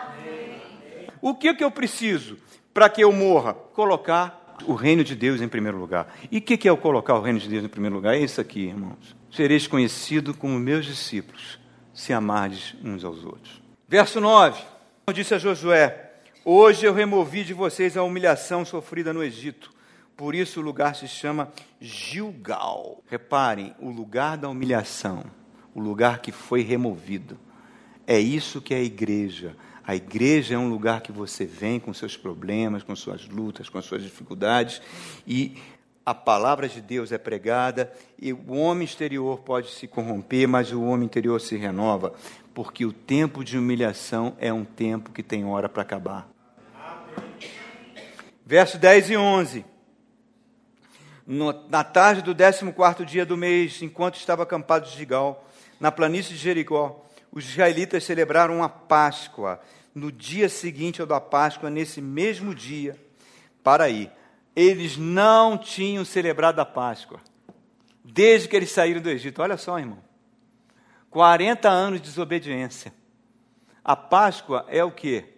[1.21, 2.37] O que, que eu preciso?
[2.75, 3.53] para que eu morra?
[3.53, 6.13] Colocar o reino de Deus em primeiro lugar.
[6.29, 8.15] E o que, que é o colocar o reino de Deus em primeiro lugar?
[8.15, 9.15] É isso aqui, irmãos.
[9.31, 11.57] Sereis conhecidos como meus discípulos,
[11.93, 13.61] se amardes uns aos outros.
[13.87, 14.61] Verso 9.
[15.07, 19.71] Eu disse a Josué: Hoje eu removi de vocês a humilhação sofrida no Egito.
[20.15, 23.03] Por isso o lugar se chama Gilgal.
[23.07, 25.23] Reparem, o lugar da humilhação,
[25.73, 27.37] o lugar que foi removido.
[28.07, 29.55] É isso que é a igreja.
[29.83, 33.81] A igreja é um lugar que você vem com seus problemas, com suas lutas, com
[33.81, 34.81] suas dificuldades
[35.27, 35.57] e
[36.05, 40.83] a palavra de Deus é pregada e o homem exterior pode se corromper, mas o
[40.83, 42.13] homem interior se renova,
[42.53, 46.29] porque o tempo de humilhação é um tempo que tem hora para acabar.
[48.45, 49.65] Verso 10 e 11.
[51.27, 55.43] Na tarde do 14 dia do mês, enquanto estava acampado de Gigal,
[55.79, 59.59] na planície de Jericó, os israelitas celebraram a Páscoa
[59.93, 62.95] no dia seguinte ao da Páscoa, nesse mesmo dia,
[63.63, 64.11] para aí.
[64.55, 67.19] Eles não tinham celebrado a Páscoa,
[68.03, 69.41] desde que eles saíram do Egito.
[69.41, 70.03] Olha só, irmão.
[71.09, 72.93] 40 anos de desobediência.
[73.83, 75.34] A Páscoa é o que?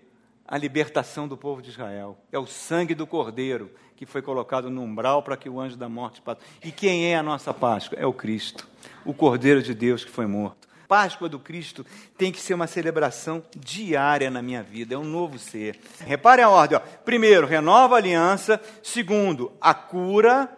[0.47, 2.17] A libertação do povo de Israel.
[2.31, 5.89] É o sangue do Cordeiro que foi colocado no umbral para que o anjo da
[5.89, 6.39] morte passe.
[6.63, 7.97] E quem é a nossa Páscoa?
[7.99, 8.67] É o Cristo,
[9.03, 10.67] o Cordeiro de Deus que foi morto.
[10.87, 11.85] Páscoa do Cristo
[12.17, 15.79] tem que ser uma celebração diária na minha vida, é um novo ser.
[15.99, 16.81] Repare a ordem: ó.
[17.03, 18.61] primeiro, renova a aliança.
[18.81, 20.49] Segundo, a cura,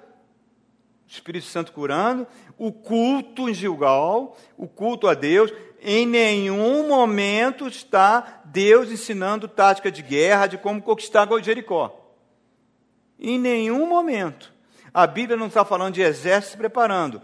[1.08, 2.28] Espírito Santo curando.
[2.58, 5.52] O culto em Gilgal, o culto a Deus.
[5.82, 12.14] Em nenhum momento está Deus ensinando tática de guerra, de como conquistar Jericó.
[13.20, 14.54] Em nenhum momento.
[14.94, 17.22] A Bíblia não está falando de exército se preparando.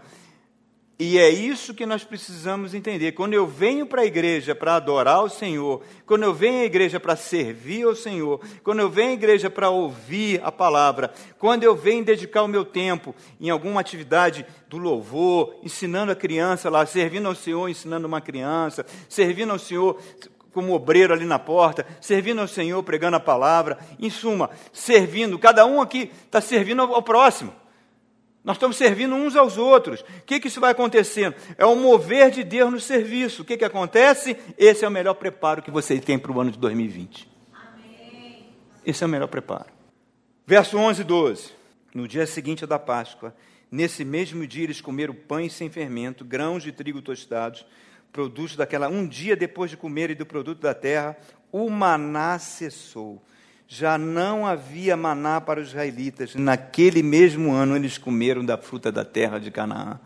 [0.98, 3.12] E é isso que nós precisamos entender.
[3.12, 6.98] Quando eu venho para a igreja para adorar o Senhor, quando eu venho à igreja
[6.98, 11.76] para servir ao Senhor, quando eu venho à igreja para ouvir a palavra, quando eu
[11.76, 17.28] venho dedicar o meu tempo em alguma atividade do louvor, ensinando a criança lá, servindo
[17.28, 20.00] ao Senhor, ensinando uma criança, servindo ao Senhor
[20.50, 25.66] como obreiro ali na porta, servindo ao Senhor, pregando a palavra, em suma, servindo, cada
[25.66, 27.52] um aqui está servindo ao próximo.
[28.46, 30.02] Nós estamos servindo uns aos outros.
[30.02, 31.34] O que, que isso vai acontecendo?
[31.58, 33.42] É o mover de Deus no serviço.
[33.42, 34.36] O que, que acontece?
[34.56, 37.28] Esse é o melhor preparo que você tem para o ano de 2020.
[37.52, 38.46] Amém.
[38.86, 39.66] Esse é o melhor preparo.
[40.46, 41.52] Verso 11 e 12.
[41.92, 43.34] No dia seguinte da Páscoa,
[43.68, 47.66] nesse mesmo dia eles comeram pães sem fermento, grãos de trigo tostados,
[48.12, 48.88] produto daquela.
[48.88, 51.16] Um dia depois de comerem do produto da terra,
[51.50, 53.20] o maná cessou
[53.68, 56.34] já não havia maná para os israelitas.
[56.34, 59.98] Naquele mesmo ano eles comeram da fruta da terra de Canaã.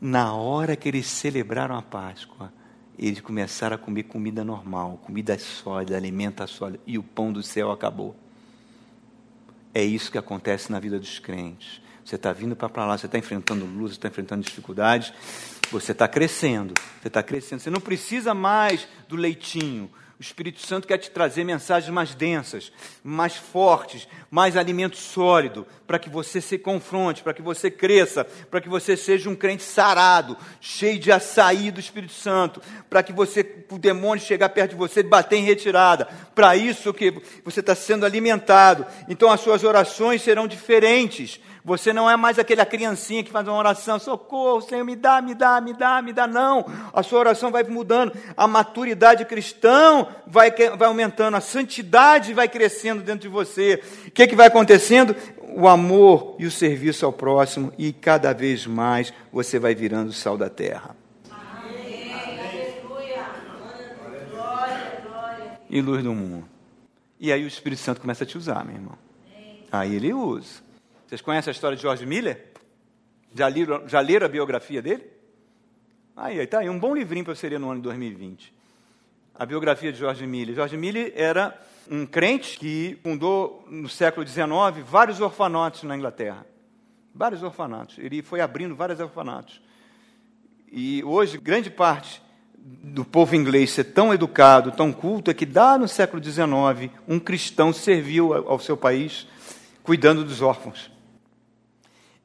[0.00, 2.52] Na hora que eles celebraram a Páscoa,
[2.98, 7.70] eles começaram a comer comida normal, comida sólida, alimenta sólida, e o pão do céu
[7.70, 8.14] acabou.
[9.72, 11.80] É isso que acontece na vida dos crentes.
[12.04, 15.12] Você está vindo para lá, você está enfrentando luz, você está enfrentando dificuldades,
[15.70, 17.60] você está crescendo, você está crescendo.
[17.60, 22.72] Você não precisa mais do leitinho, o Espírito Santo quer te trazer mensagens mais densas,
[23.02, 28.60] mais fortes, mais alimento sólido, para que você se confronte, para que você cresça, para
[28.60, 33.64] que você seja um crente sarado, cheio de açaí do Espírito Santo, para que você,
[33.70, 36.08] o demônio chegar perto de você e bater em retirada.
[36.34, 38.86] Para isso que você está sendo alimentado.
[39.08, 43.56] Então as suas orações serão diferentes você não é mais aquela criancinha que faz uma
[43.56, 46.26] oração, socorro, Senhor, me dá, me dá, me dá, me dá.
[46.26, 46.66] Não.
[46.92, 48.12] A sua oração vai mudando.
[48.36, 51.38] A maturidade cristã vai, vai aumentando.
[51.38, 53.82] A santidade vai crescendo dentro de você.
[54.06, 55.16] O que, que vai acontecendo?
[55.56, 57.72] O amor e o serviço ao próximo.
[57.78, 60.96] E cada vez mais você vai virando sal da terra.
[65.70, 66.48] E luz do mundo.
[67.18, 68.98] E aí o Espírito Santo começa a te usar, meu irmão.
[69.70, 70.62] Aí ele usa.
[71.06, 72.46] Vocês conhecem a história de George Miller?
[73.34, 75.04] Já leram, já leram a biografia dele?
[76.16, 78.54] Aí, aí tá aí, um bom livrinho para você ler no ano de 2020.
[79.34, 80.54] A biografia de George Miller.
[80.54, 84.48] George Miller era um crente que fundou no século XIX
[84.86, 86.46] vários orfanatos na Inglaterra.
[87.14, 87.98] Vários orfanatos.
[87.98, 89.60] Ele foi abrindo vários orfanatos.
[90.70, 92.20] E hoje, grande parte
[92.56, 97.20] do povo inglês ser tão educado, tão culto, é que dá no século XIX um
[97.20, 99.26] cristão serviu ao seu país
[99.82, 100.90] cuidando dos órfãos.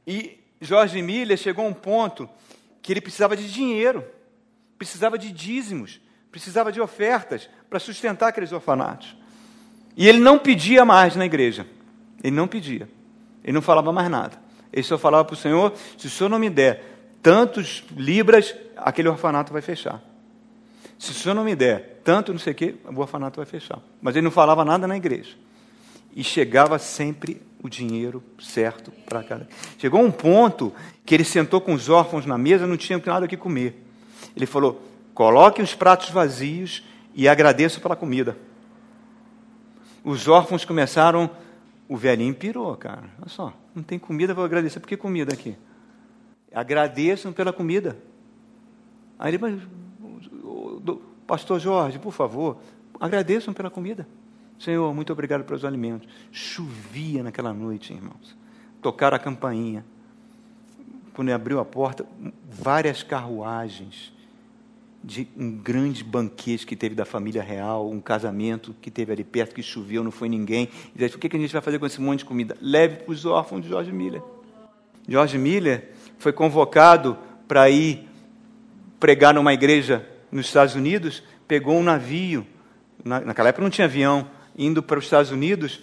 [0.08, 2.30] E Jorge Miller chegou a um ponto
[2.82, 4.04] que ele precisava de dinheiro,
[4.78, 9.18] precisava de dízimos, precisava de ofertas para sustentar aqueles orfanatos.
[9.95, 11.65] E ele não pedia mais na igreja.
[12.23, 12.89] Ele não pedia.
[13.43, 14.38] Ele não falava mais nada.
[14.71, 16.84] Ele só falava para o Senhor: se o Senhor não me der
[17.21, 20.02] tantos libras, aquele orfanato vai fechar.
[20.97, 23.80] Se o Senhor não me der tanto não sei o quê, o orfanato vai fechar.
[24.02, 25.36] Mas ele não falava nada na igreja.
[26.15, 29.47] E chegava sempre o dinheiro certo para cada.
[29.78, 30.73] Chegou um ponto
[31.06, 33.82] que ele sentou com os órfãos na mesa, não tinha nada o que comer.
[34.36, 34.82] Ele falou:
[35.13, 38.38] coloque os pratos vazios e agradeço pela comida.
[40.03, 41.29] Os órfãos começaram.
[41.88, 43.09] O velhinho pirou, cara.
[43.19, 44.79] Olha só, não tem comida, vou agradecer.
[44.79, 45.57] Por que comida aqui?
[46.53, 47.97] Agradeçam pela comida.
[49.17, 49.62] Aí ele,
[51.25, 52.57] pastor Jorge, por favor,
[52.99, 54.07] agradeçam pela comida.
[54.59, 56.07] Senhor, muito obrigado pelos alimentos.
[56.31, 58.38] Chovia naquela noite, irmãos.
[58.81, 59.83] Tocaram a campainha.
[61.13, 62.05] Quando ele abriu a porta,
[62.47, 64.13] várias carruagens
[65.03, 69.55] de um grande banquete que teve da família real, um casamento que teve ali perto,
[69.55, 70.69] que choveu, não foi ninguém.
[70.93, 72.57] E disse, o que a gente vai fazer com esse monte de comida?
[72.62, 74.21] Leve para os órfãos de George Miller.
[75.07, 78.07] George Miller foi convocado para ir
[78.99, 82.45] pregar numa igreja nos Estados Unidos, pegou um navio,
[83.03, 85.81] naquela época não tinha avião, indo para os Estados Unidos,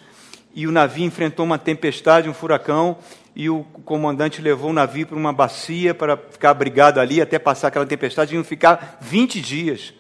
[0.55, 2.99] e o navio enfrentou uma tempestade, um furacão,
[3.37, 7.69] e o comandante levou o navio para uma bacia para ficar abrigado ali até passar
[7.69, 9.93] aquela tempestade, e iam ficar 20 dias.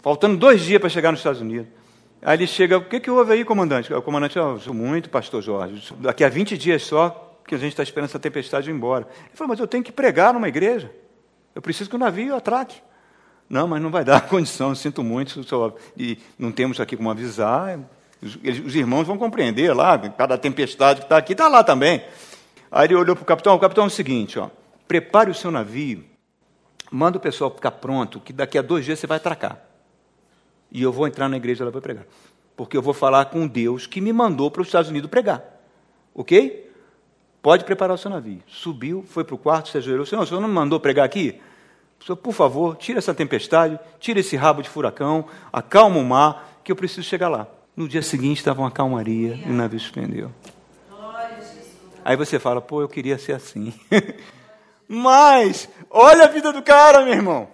[0.00, 1.68] Faltando dois dias para chegar nos Estados Unidos.
[2.22, 3.92] Aí ele chega, o que, que houve aí, comandante?
[3.92, 5.92] O comandante, oh, muito, pastor Jorge.
[5.98, 9.06] Daqui a 20 dias só que a gente está esperando essa tempestade ir embora.
[9.26, 10.90] Ele falou, mas eu tenho que pregar numa igreja.
[11.54, 12.80] Eu preciso que o navio atraque.
[13.48, 17.78] Não, mas não vai dar condição, sinto muito, só, e não temos aqui como avisar.
[18.22, 22.02] Os, os irmãos vão compreender lá, cada tempestade que está aqui está lá também.
[22.70, 24.50] Aí ele olhou para o capitão, o capitão é o seguinte, ó,
[24.86, 26.04] prepare o seu navio,
[26.90, 29.62] manda o pessoal ficar pronto, que daqui a dois dias você vai atracar.
[30.70, 32.04] E eu vou entrar na igreja lá para pregar.
[32.56, 35.42] Porque eu vou falar com Deus que me mandou para os Estados Unidos pregar.
[36.14, 36.68] Ok?
[37.40, 38.42] Pode preparar o seu navio.
[38.46, 40.04] Subiu, foi para o quarto, se ajoelhou.
[40.04, 41.40] Senhor, o senhor não me mandou pregar aqui?
[42.04, 46.70] Senhor, por favor, tira essa tempestade, tira esse rabo de furacão, acalma o mar, que
[46.70, 47.46] eu preciso chegar lá.
[47.78, 50.32] No dia seguinte estava uma calmaria e o navio suspendeu.
[52.04, 53.72] Aí você fala, pô, eu queria ser assim.
[54.88, 57.48] Mas, olha a vida do cara, meu irmão.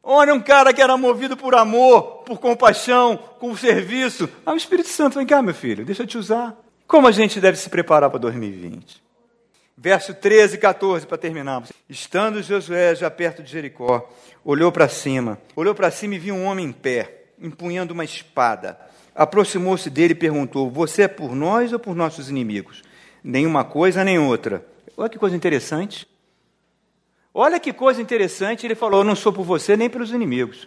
[0.00, 4.28] Olha um cara que era movido por amor, por compaixão, com serviço.
[4.46, 6.56] Ah, o Espírito Santo, vem cá, meu filho, deixa eu te usar.
[6.86, 9.02] Como a gente deve se preparar para 2020?
[9.76, 11.72] Verso 13 e 14, para terminarmos.
[11.88, 14.08] Estando Josué já perto de Jericó,
[14.44, 15.36] olhou para cima.
[15.56, 18.88] Olhou para cima e viu um homem em pé, empunhando uma espada.
[19.20, 22.82] Aproximou-se dele e perguntou: Você é por nós ou por nossos inimigos?
[23.22, 24.66] Nenhuma coisa nem outra.
[24.96, 26.08] Olha que coisa interessante.
[27.34, 28.66] Olha que coisa interessante.
[28.66, 30.66] Ele falou: Eu não sou por você nem pelos inimigos.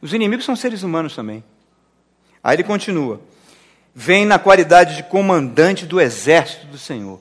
[0.00, 1.42] Os inimigos são seres humanos também.
[2.40, 3.20] Aí ele continua:
[3.92, 7.20] Vem na qualidade de comandante do exército do Senhor.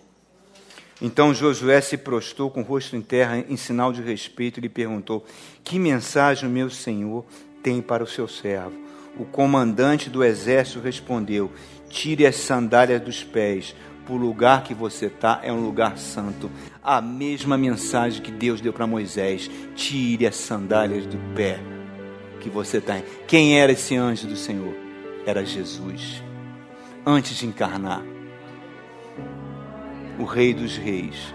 [1.02, 4.70] Então Josué se prostou com o rosto em terra em sinal de respeito e lhe
[4.70, 5.26] perguntou:
[5.64, 7.26] Que mensagem o meu senhor
[7.64, 8.87] tem para o seu servo?
[9.20, 11.52] O comandante do exército respondeu:
[11.90, 13.76] Tire as sandálias dos pés,
[14.10, 16.50] o lugar que você está é um lugar santo.
[16.84, 21.60] A mesma mensagem que Deus deu para Moisés: tire as sandálias do pé
[22.40, 23.02] que você está.
[23.28, 24.74] Quem era esse anjo do Senhor?
[25.26, 26.24] Era Jesus,
[27.06, 28.02] antes de encarnar
[30.18, 31.34] o Rei dos Reis,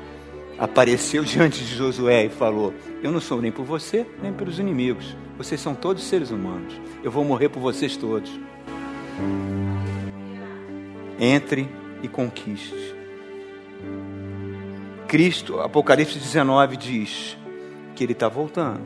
[0.59, 5.17] apareceu diante de Josué e falou: Eu não sou nem por você, nem pelos inimigos.
[5.43, 6.73] Vocês são todos seres humanos.
[7.03, 8.31] Eu vou morrer por vocês todos.
[11.19, 11.69] Entre
[12.01, 12.95] e conquiste.
[15.09, 17.37] Cristo, Apocalipse 19 diz
[17.97, 18.85] que ele está voltando.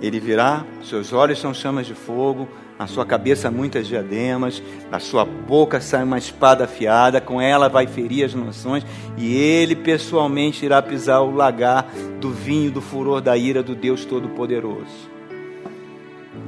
[0.00, 5.24] Ele virá, seus olhos são chamas de fogo, na sua cabeça muitas diademas, na sua
[5.24, 8.84] boca sai uma espada afiada, com ela vai ferir as nações,
[9.16, 11.86] e ele pessoalmente irá pisar o lagar
[12.20, 15.12] do vinho do furor da ira do Deus Todo-Poderoso.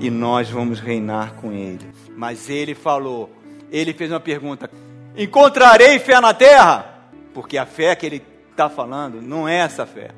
[0.00, 1.86] E nós vamos reinar com ele.
[2.16, 3.30] Mas ele falou:
[3.70, 4.70] ele fez uma pergunta:
[5.16, 7.08] Encontrarei fé na terra?
[7.32, 10.10] Porque a fé que ele está falando não é essa fé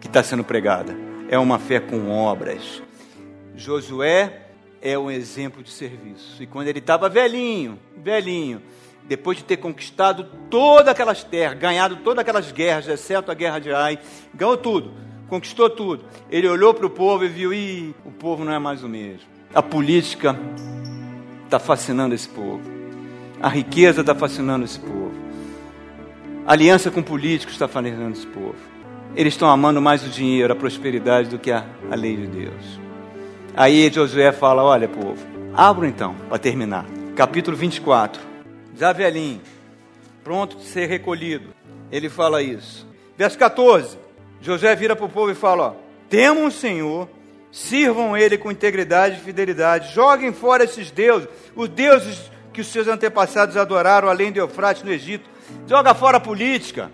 [0.00, 0.96] que está sendo pregada,
[1.28, 2.82] é uma fé com obras.
[3.56, 4.47] Josué
[4.80, 6.42] é um exemplo de serviço.
[6.42, 8.62] E quando ele estava velhinho, velhinho,
[9.04, 13.72] depois de ter conquistado todas aquelas terras, ganhado todas aquelas guerras, exceto a guerra de
[13.72, 13.98] Ai,
[14.34, 14.92] ganhou tudo,
[15.28, 16.04] conquistou tudo.
[16.30, 19.26] Ele olhou para o povo e viu: Ih, o povo não é mais o mesmo.
[19.54, 20.38] A política
[21.44, 22.60] está fascinando esse povo.
[23.40, 25.12] A riqueza está fascinando esse povo.
[26.46, 28.56] A aliança com políticos está fascinando esse povo.
[29.16, 32.87] Eles estão amando mais o dinheiro, a prosperidade do que a, a lei de Deus.
[33.58, 35.18] Aí Josué fala: Olha, povo,
[35.52, 36.86] abro então, para terminar.
[37.16, 38.22] Capítulo 24.
[38.76, 39.40] Já velhinho,
[40.22, 41.48] pronto de ser recolhido.
[41.90, 42.86] Ele fala isso.
[43.16, 43.98] Verso 14.
[44.40, 45.74] Josué vira para o povo e fala: ó,
[46.08, 47.08] Temam o Senhor,
[47.50, 52.86] sirvam Ele com integridade e fidelidade, joguem fora esses deuses, os deuses que os seus
[52.86, 55.28] antepassados adoraram além de Eufrates no Egito.
[55.66, 56.92] Joga fora a política,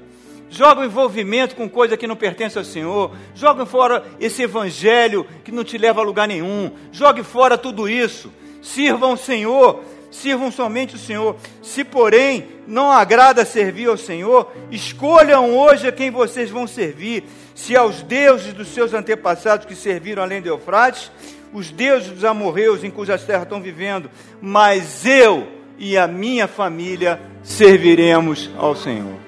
[0.55, 5.50] joga o envolvimento com coisa que não pertence ao Senhor, joga fora esse evangelho que
[5.50, 8.32] não te leva a lugar nenhum, jogue fora tudo isso,
[8.62, 9.82] sirvam o Senhor,
[10.12, 11.34] sirvam somente o Senhor.
[11.61, 17.76] Se, porém, não agrada servir ao Senhor, escolham hoje a quem vocês vão servir, se
[17.76, 21.11] aos deuses dos seus antepassados que serviram além de Eufrates,
[21.52, 24.09] os deuses dos amorreus em cujas terras estão vivendo,
[24.40, 29.23] mas eu e a minha família serviremos ao Senhor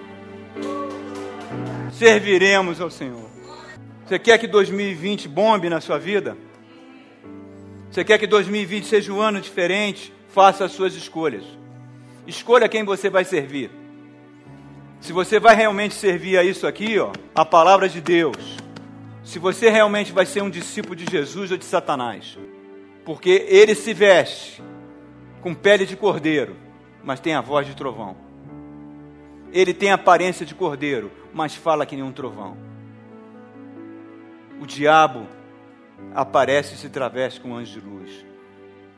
[1.98, 3.28] serviremos ao Senhor.
[4.04, 6.36] Você quer que 2020 bombe na sua vida?
[7.90, 10.12] Você quer que 2020 seja um ano diferente?
[10.28, 11.44] Faça as suas escolhas.
[12.26, 13.70] Escolha quem você vai servir.
[15.00, 18.56] Se você vai realmente servir a isso aqui, ó, a palavra de Deus.
[19.24, 22.38] Se você realmente vai ser um discípulo de Jesus ou de Satanás.
[23.04, 24.62] Porque ele se veste
[25.40, 26.56] com pele de cordeiro,
[27.02, 28.16] mas tem a voz de trovão.
[29.52, 32.56] Ele tem a aparência de cordeiro, mas fala que nem um trovão.
[34.58, 35.26] O diabo
[36.14, 38.24] aparece e se traveste com um anjo de luz.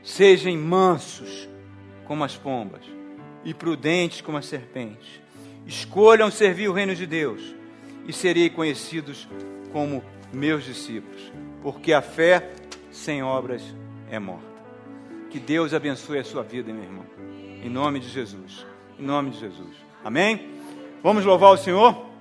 [0.05, 1.49] Sejam mansos
[2.05, 2.82] como as pombas
[3.45, 5.20] e prudentes como as serpentes.
[5.66, 7.57] Escolham servir o reino de Deus
[8.07, 9.28] e serei conhecidos
[9.72, 10.01] como
[10.32, 12.53] meus discípulos, porque a fé
[12.93, 13.62] sem obras
[14.12, 14.47] é morta.
[15.28, 17.07] Que Deus abençoe a sua vida, meu irmão.
[17.64, 18.64] Em nome de Jesus.
[18.97, 19.76] Em nome de Jesus.
[20.05, 20.51] Amém?
[21.03, 22.09] Vamos louvar o Senhor?